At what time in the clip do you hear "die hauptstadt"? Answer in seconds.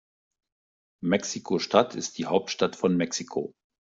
2.17-2.75